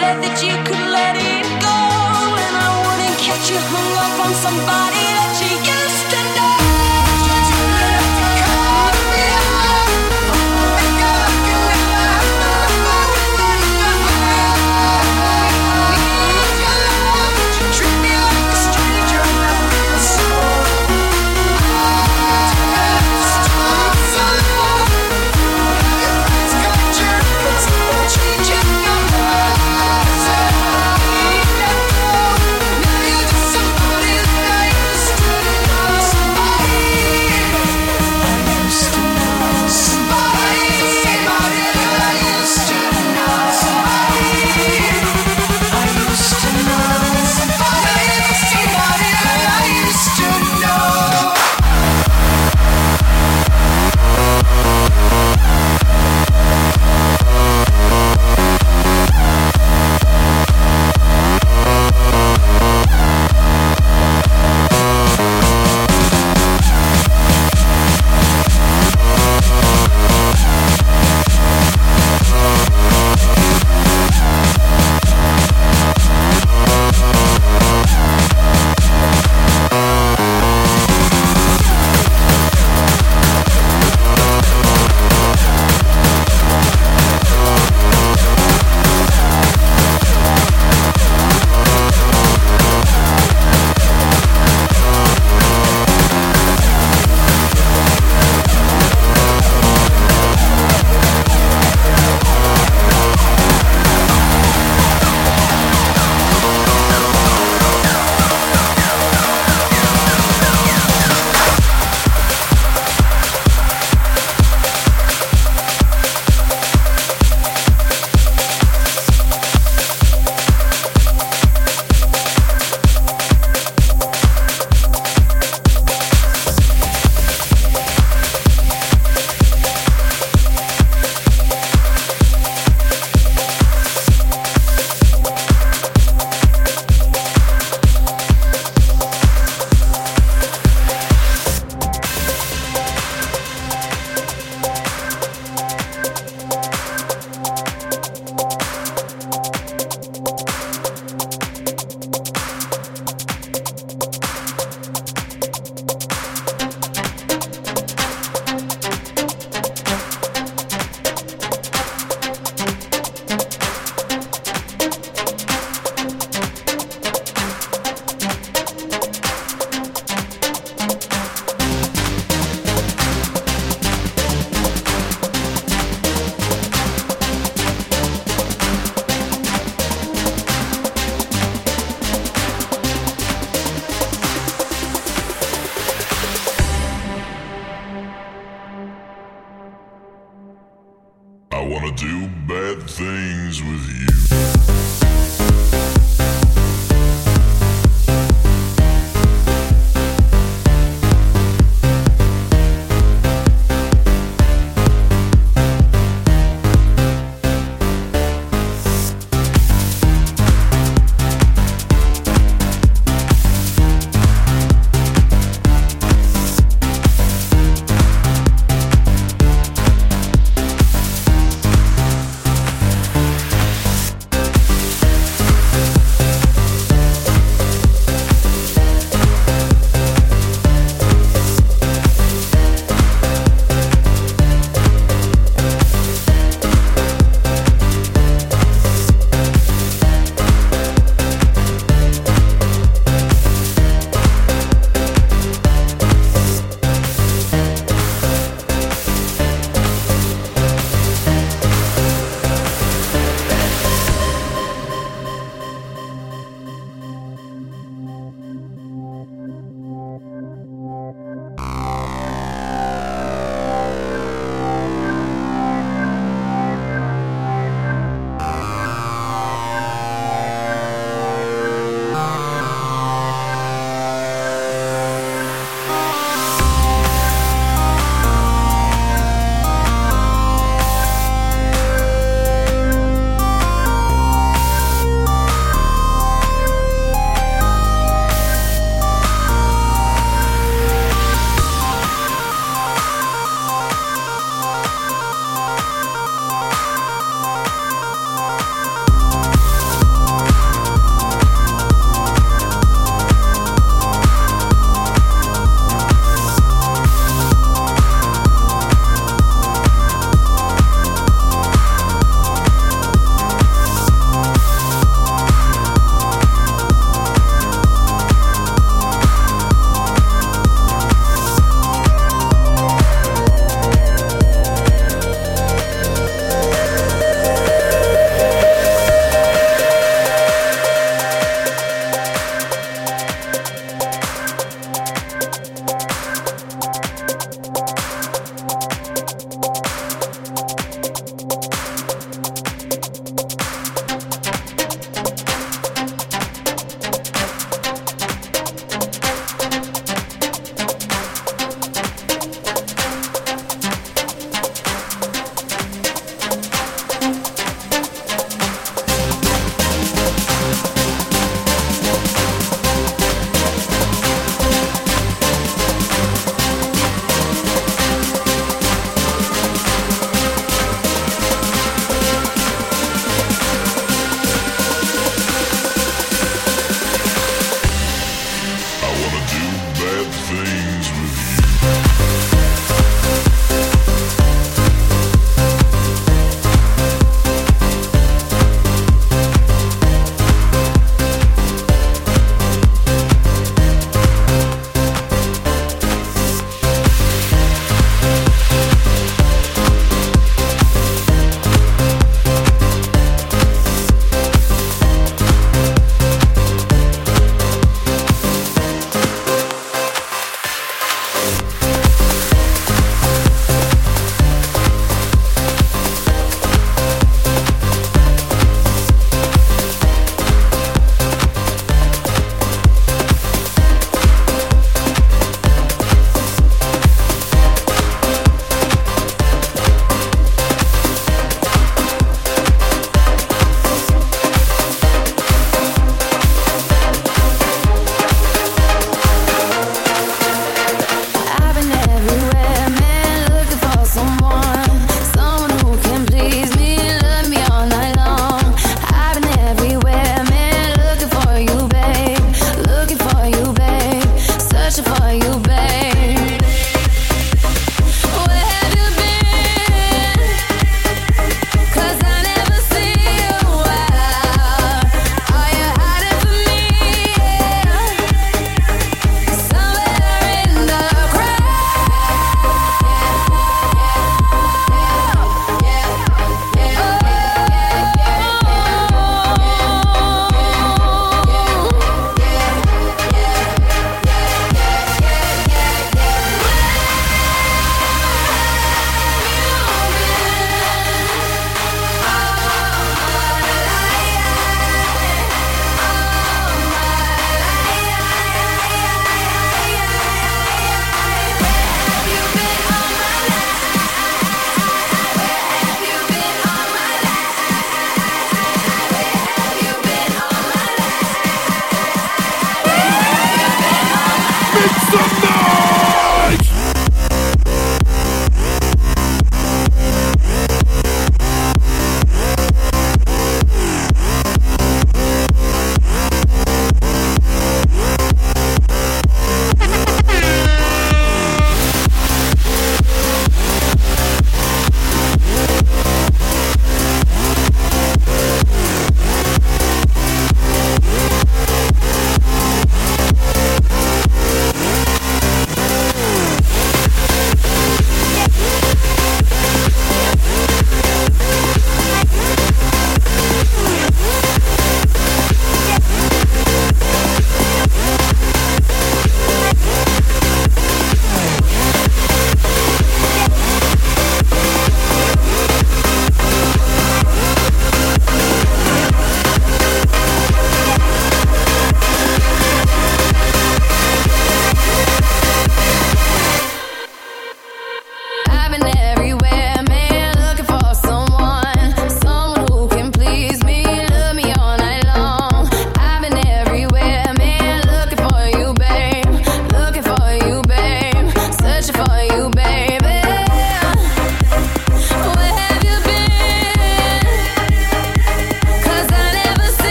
[0.00, 1.76] said that you could let it go,
[2.44, 5.09] and I wouldn't catch you hung up on somebody.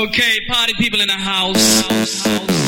[0.00, 1.84] Okay, party people in the house.
[1.84, 2.59] Okay,